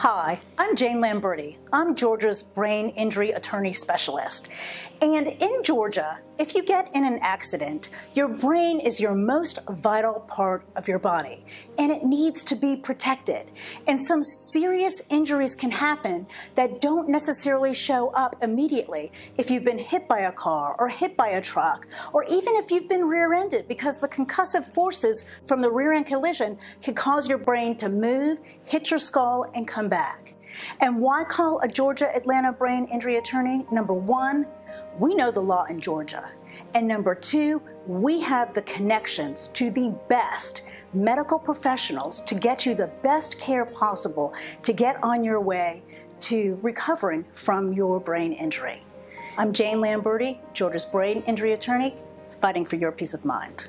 Hi, 0.00 0.40
I'm 0.58 0.76
Jane 0.76 0.98
Lamberti. 0.98 1.56
I'm 1.72 1.94
Georgia's 1.94 2.42
brain 2.42 2.90
injury 2.90 3.30
attorney 3.30 3.72
specialist. 3.72 4.50
And 5.00 5.26
in 5.26 5.62
Georgia, 5.62 6.18
if 6.38 6.54
you 6.54 6.62
get 6.62 6.94
in 6.94 7.04
an 7.04 7.18
accident, 7.22 7.88
your 8.14 8.28
brain 8.28 8.78
is 8.78 9.00
your 9.00 9.14
most 9.14 9.58
vital 9.68 10.20
part 10.20 10.64
of 10.76 10.86
your 10.86 10.98
body, 10.98 11.46
and 11.78 11.90
it 11.90 12.04
needs 12.04 12.44
to 12.44 12.54
be 12.54 12.76
protected. 12.76 13.50
And 13.86 14.00
some 14.00 14.22
serious 14.22 15.02
injuries 15.08 15.54
can 15.54 15.70
happen 15.70 16.26
that 16.56 16.82
don't 16.82 17.08
necessarily 17.08 17.72
show 17.72 18.08
up 18.10 18.36
immediately 18.42 19.12
if 19.38 19.50
you've 19.50 19.64
been 19.64 19.78
hit 19.78 20.08
by 20.08 20.20
a 20.20 20.32
car 20.32 20.76
or 20.78 20.88
hit 20.88 21.16
by 21.16 21.28
a 21.28 21.40
truck, 21.40 21.86
or 22.12 22.24
even 22.24 22.54
if 22.56 22.70
you've 22.70 22.88
been 22.88 23.06
rear 23.06 23.32
ended, 23.32 23.66
because 23.66 23.98
the 23.98 24.08
concussive 24.08 24.72
forces 24.74 25.24
from 25.46 25.62
the 25.62 25.70
rear 25.70 25.92
end 25.92 26.06
collision 26.06 26.58
can 26.82 26.94
cause 26.94 27.28
your 27.28 27.38
brain 27.38 27.76
to 27.76 27.88
move, 27.88 28.38
hit 28.64 28.90
your 28.90 29.00
skull, 29.00 29.46
and 29.54 29.66
come 29.86 29.90
back. 29.90 30.34
And 30.80 31.00
why 31.00 31.24
call 31.24 31.60
a 31.60 31.68
Georgia 31.68 32.14
Atlanta 32.14 32.52
brain 32.52 32.86
injury 32.86 33.16
attorney? 33.16 33.66
Number 33.70 33.92
one, 33.92 34.46
we 34.98 35.14
know 35.14 35.30
the 35.30 35.40
law 35.40 35.64
in 35.64 35.80
Georgia. 35.80 36.30
And 36.74 36.88
number 36.88 37.14
two, 37.14 37.62
we 37.86 38.20
have 38.20 38.52
the 38.52 38.62
connections 38.62 39.48
to 39.48 39.70
the 39.70 39.94
best 40.08 40.62
medical 40.92 41.38
professionals 41.38 42.20
to 42.22 42.34
get 42.34 42.66
you 42.66 42.74
the 42.74 42.90
best 43.02 43.38
care 43.38 43.64
possible 43.64 44.34
to 44.62 44.72
get 44.72 45.02
on 45.02 45.22
your 45.22 45.40
way 45.40 45.82
to 46.20 46.58
recovering 46.62 47.24
from 47.32 47.72
your 47.72 48.00
brain 48.00 48.32
injury. 48.32 48.82
I'm 49.38 49.52
Jane 49.52 49.78
Lamberti, 49.78 50.38
Georgia's 50.54 50.86
brain 50.86 51.22
injury 51.26 51.52
attorney, 51.52 51.94
fighting 52.40 52.64
for 52.64 52.76
your 52.76 52.90
peace 52.90 53.14
of 53.14 53.24
mind. 53.24 53.68